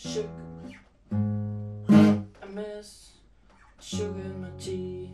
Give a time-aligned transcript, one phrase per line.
[0.00, 0.28] sugar.
[1.12, 3.10] I miss
[3.78, 5.10] sugar in my tea.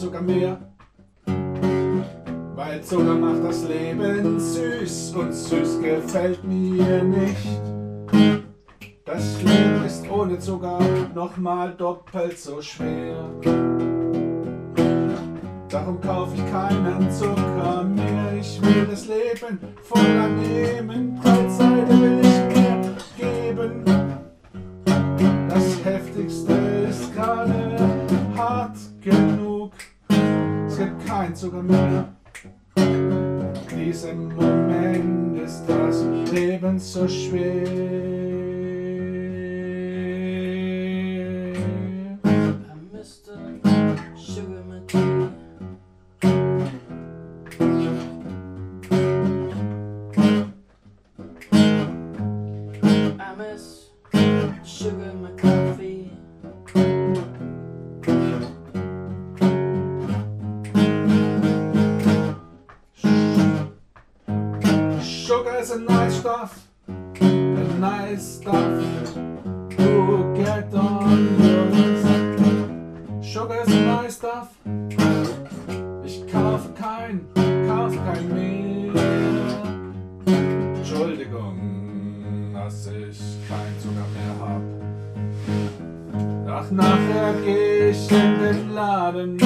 [0.00, 0.56] Zucker mehr,
[2.54, 7.60] weil Zucker macht das Leben süß und süß gefällt mir nicht.
[9.04, 10.78] Das Leben ist ohne Zucker
[11.14, 13.28] nochmal doppelt so schwer.
[15.68, 18.38] Darum kauf ich keinen Zucker mehr.
[18.40, 21.20] Ich will das Leben voller nehmen.
[21.22, 22.19] Breitseite will
[31.20, 32.08] Kein Zucker mehr.
[33.70, 38.19] Diesem Moment ist das Leben so schwer.
[65.72, 68.82] A nice stuff, a nice stuff
[69.76, 72.38] to get on your sack.
[73.22, 74.48] Sugar is a nice stuff.
[76.04, 77.20] Ich kaufe kein,
[77.68, 78.92] kaufe kein mehr.
[80.74, 81.56] Entschuldigung,
[82.52, 84.62] dass ich kein Zucker mehr hab.
[86.48, 89.38] Ach, nachher geh ich in den Laden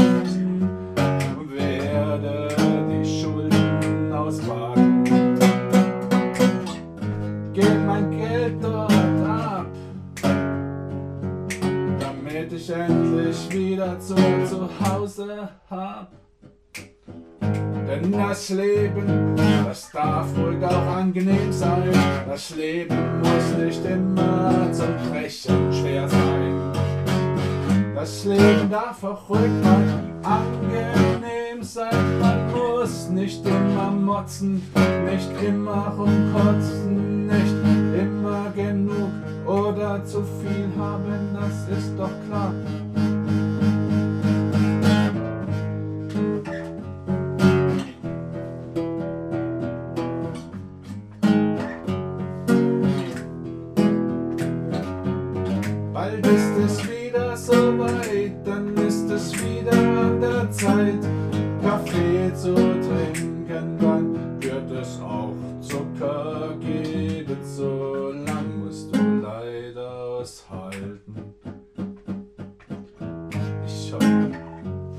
[14.04, 16.12] zu, zu Hause hab.
[17.40, 21.90] Denn das Leben, das darf ruhig auch angenehm sein.
[22.26, 26.72] Das Leben muss nicht immer zum Brechen schwer sein.
[27.94, 29.82] Das Leben darf auch ruhig mal
[30.22, 32.20] angenehm sein.
[32.20, 34.62] Man muss nicht immer motzen,
[35.10, 39.12] nicht immer rumkotzen, nicht immer genug
[39.46, 42.52] oder zu viel haben, das ist doch klar.
[56.64, 61.00] Es wieder so weit, dann ist es wieder an der Zeit,
[61.62, 71.34] Kaffee zu trinken, dann wird es auch Zucker geben, so lang musst du leider aushalten.
[73.66, 74.30] Ich hoffe,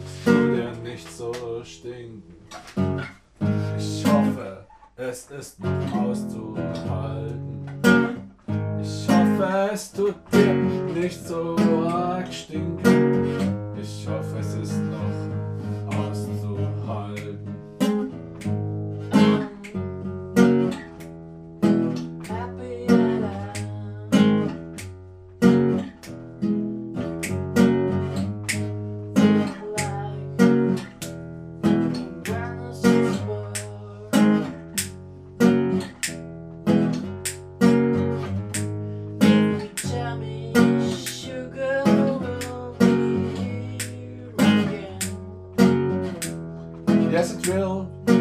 [0.06, 1.34] es dir nicht so
[1.64, 2.24] stinken.
[3.78, 4.66] Ich hoffe,
[4.98, 7.66] es ist noch auszuhalten.
[8.82, 11.56] Ich hoffe, es tut dir nicht so
[11.88, 13.76] arg stinken.
[13.80, 14.85] Ich hoffe, es ist
[47.16, 48.15] Yes, it will.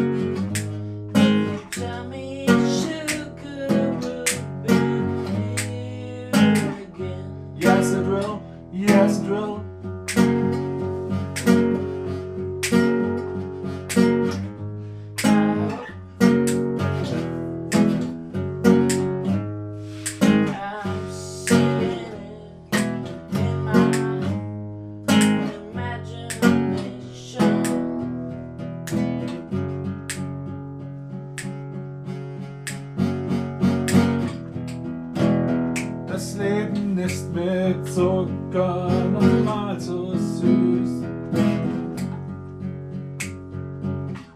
[37.95, 41.03] Zucker nochmal so süß.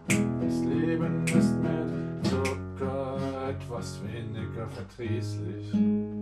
[0.08, 3.18] Das Leben ist mit Zucker
[3.50, 6.19] etwas weniger verdrießlich.